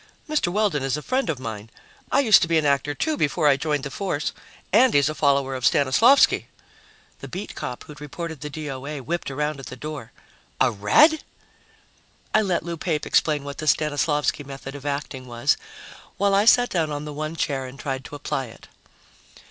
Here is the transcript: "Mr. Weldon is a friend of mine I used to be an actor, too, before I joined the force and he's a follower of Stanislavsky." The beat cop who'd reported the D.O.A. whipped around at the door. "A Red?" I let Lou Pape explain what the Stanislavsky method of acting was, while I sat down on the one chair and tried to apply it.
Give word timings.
"Mr. 0.27 0.47
Weldon 0.47 0.81
is 0.81 0.97
a 0.97 1.03
friend 1.03 1.29
of 1.29 1.37
mine 1.37 1.69
I 2.11 2.21
used 2.21 2.41
to 2.41 2.47
be 2.47 2.57
an 2.57 2.65
actor, 2.65 2.95
too, 2.95 3.17
before 3.17 3.47
I 3.47 3.55
joined 3.55 3.83
the 3.83 3.91
force 3.91 4.31
and 4.73 4.95
he's 4.95 5.09
a 5.09 5.13
follower 5.13 5.53
of 5.53 5.63
Stanislavsky." 5.63 6.47
The 7.19 7.27
beat 7.27 7.53
cop 7.53 7.83
who'd 7.83 8.01
reported 8.01 8.41
the 8.41 8.49
D.O.A. 8.49 9.01
whipped 9.01 9.29
around 9.29 9.59
at 9.59 9.67
the 9.67 9.75
door. 9.75 10.11
"A 10.59 10.71
Red?" 10.71 11.23
I 12.33 12.41
let 12.41 12.63
Lou 12.63 12.77
Pape 12.77 13.05
explain 13.05 13.43
what 13.43 13.59
the 13.59 13.67
Stanislavsky 13.67 14.43
method 14.43 14.73
of 14.73 14.87
acting 14.87 15.27
was, 15.27 15.55
while 16.17 16.33
I 16.33 16.45
sat 16.45 16.71
down 16.71 16.91
on 16.91 17.05
the 17.05 17.13
one 17.13 17.35
chair 17.35 17.67
and 17.67 17.79
tried 17.79 18.03
to 18.05 18.15
apply 18.15 18.47
it. 18.47 18.69